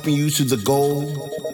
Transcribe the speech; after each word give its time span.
helping 0.00 0.14
you 0.14 0.30
to 0.30 0.44
the 0.44 0.56
goal? 0.56 1.02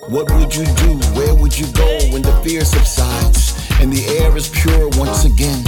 What 0.07 0.31
would 0.31 0.55
you 0.55 0.65
do? 0.79 0.95
Where 1.19 1.35
would 1.35 1.59
you 1.59 1.67
go 1.73 1.99
when 2.13 2.23
the 2.23 2.31
fear 2.45 2.65
subsides 2.65 3.59
and 3.81 3.93
the 3.93 4.07
air 4.23 4.37
is 4.37 4.49
pure 4.49 4.89
once 4.91 5.25
again? 5.25 5.65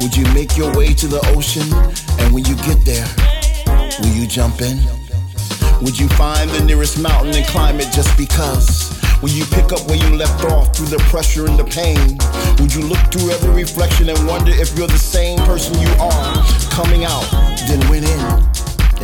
Would 0.00 0.16
you 0.16 0.24
make 0.32 0.56
your 0.56 0.74
way 0.74 0.94
to 0.94 1.06
the 1.06 1.20
ocean? 1.36 1.68
And 2.18 2.32
when 2.32 2.46
you 2.46 2.56
get 2.64 2.80
there, 2.88 3.04
will 4.00 4.14
you 4.16 4.26
jump 4.26 4.62
in? 4.62 4.80
Would 5.84 5.98
you 5.98 6.08
find 6.16 6.48
the 6.48 6.64
nearest 6.64 6.98
mountain 6.98 7.34
and 7.34 7.44
climb 7.44 7.78
it 7.78 7.92
just 7.92 8.16
because? 8.16 8.88
Will 9.20 9.36
you 9.36 9.44
pick 9.44 9.70
up 9.70 9.86
where 9.86 10.00
you 10.00 10.16
left 10.16 10.42
off 10.46 10.74
through 10.74 10.88
the 10.88 11.04
pressure 11.12 11.44
and 11.44 11.58
the 11.58 11.68
pain? 11.68 12.16
Would 12.56 12.72
you 12.72 12.88
look 12.88 13.04
through 13.12 13.32
every 13.36 13.52
reflection 13.52 14.08
and 14.08 14.18
wonder 14.26 14.52
if 14.52 14.72
you're 14.78 14.88
the 14.88 14.96
same 14.96 15.36
person 15.44 15.78
you 15.78 15.92
are? 16.00 16.32
Coming 16.72 17.04
out, 17.04 17.28
then 17.68 17.84
went 17.90 18.08
in. 18.08 18.24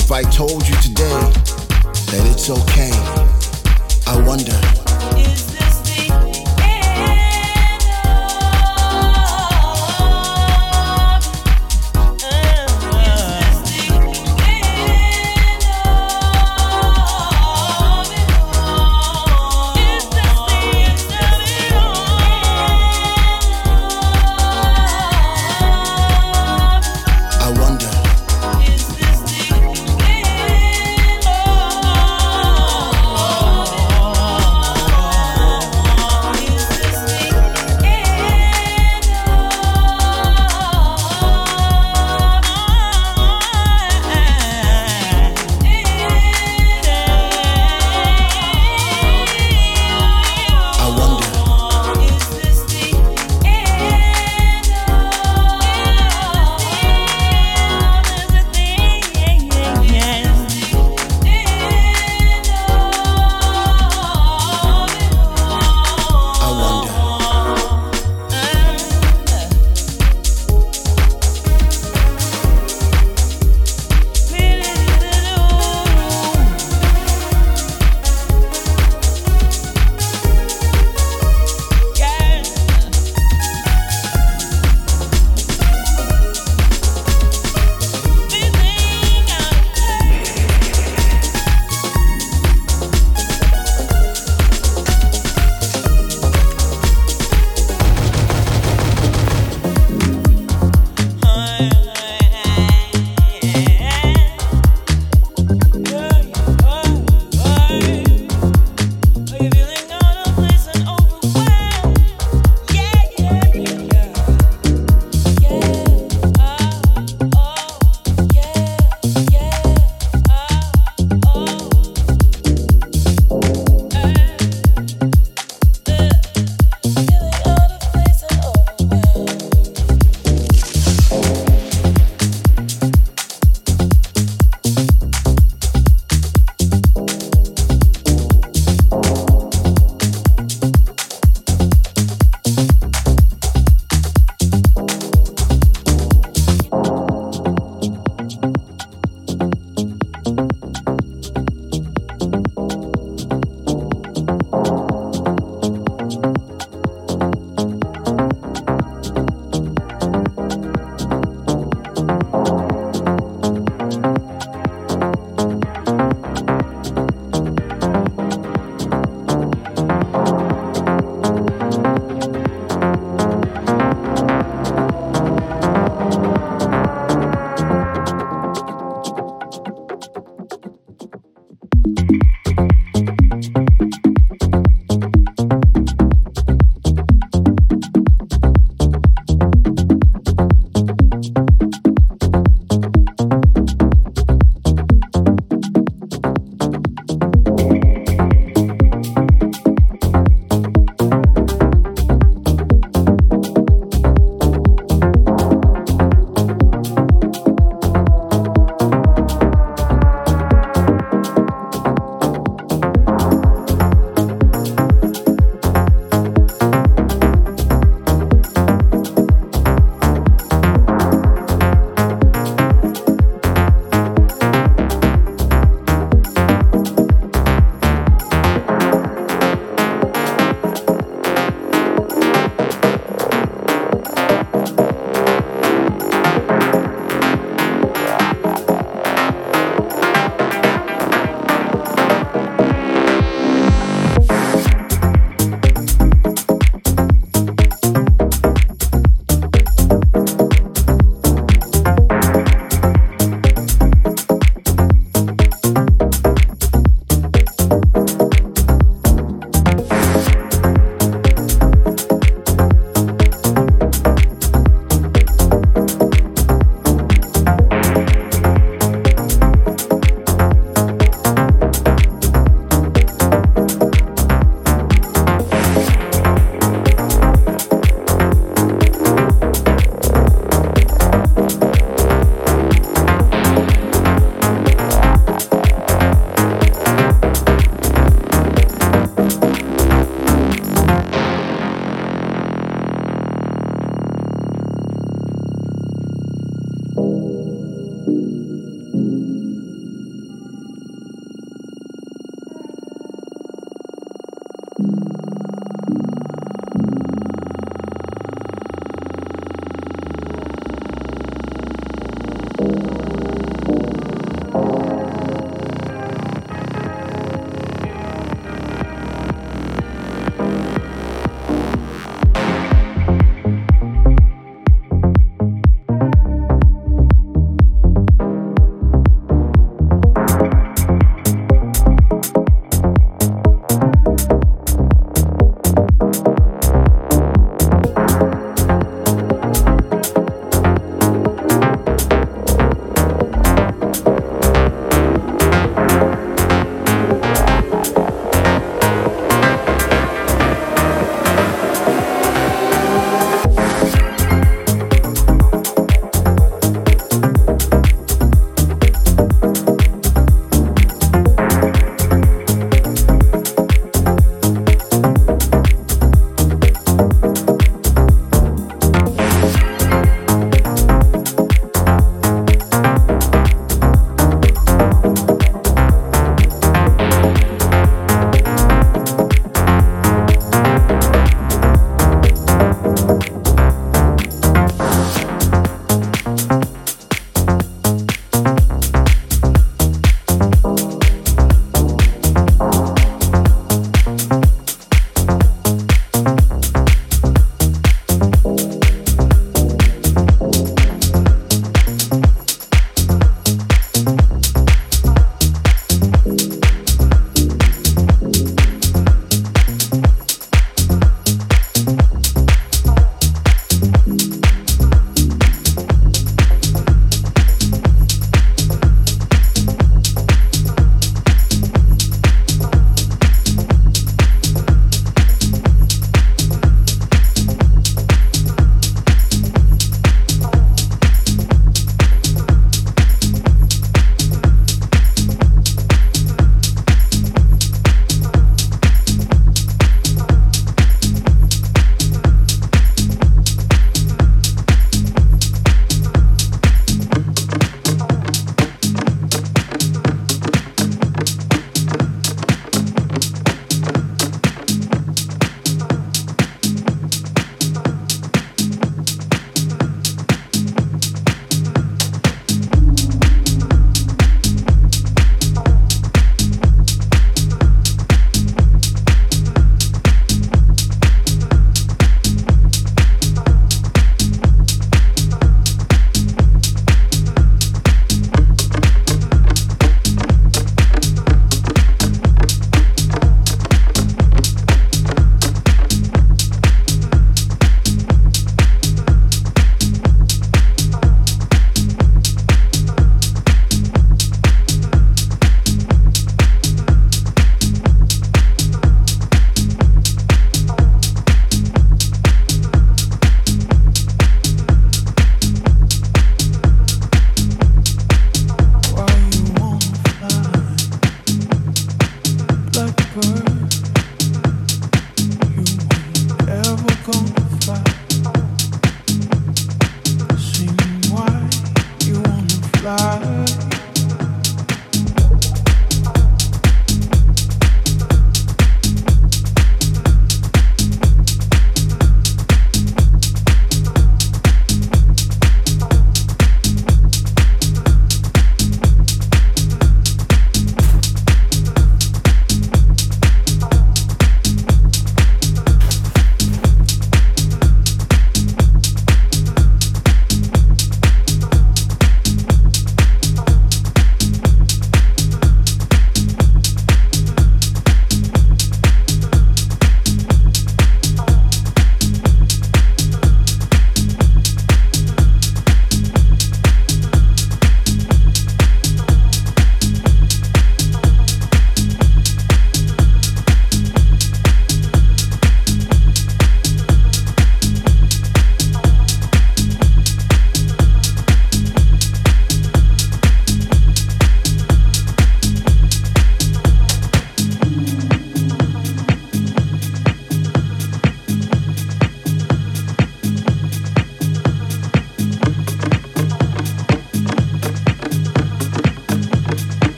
If 0.00 0.10
I 0.10 0.22
told 0.22 0.66
you 0.66 0.74
today 0.80 1.43
that 2.16 2.30
it's 2.30 2.48
okay, 2.48 2.90
I 4.06 4.24
wonder. 4.26 4.73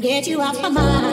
get 0.00 0.26
you 0.26 0.40
off 0.40 0.60
my 0.62 0.68
mind. 0.70 1.09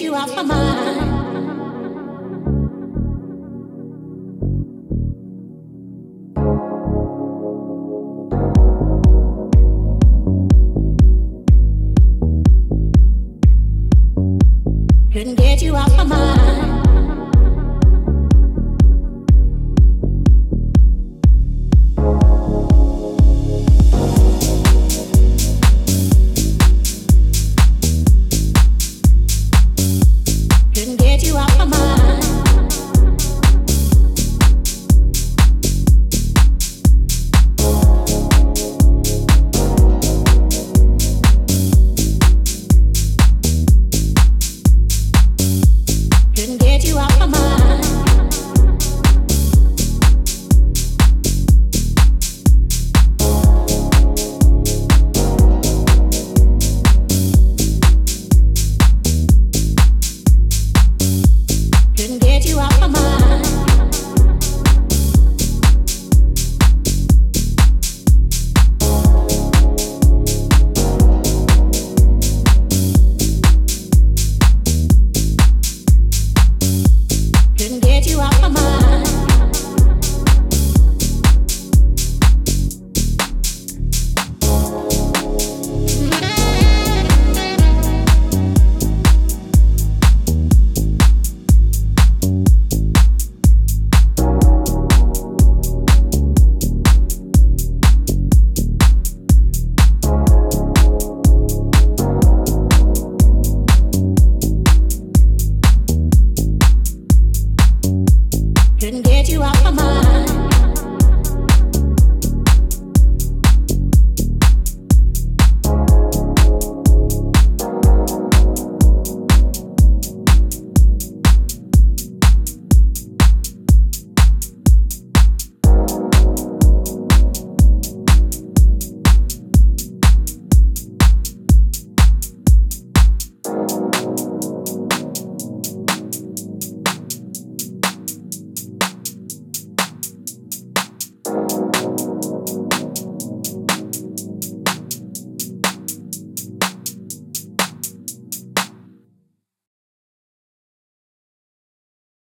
you 0.00 0.14
off 0.14 0.34
my 0.36 0.42
mind. 0.42 0.57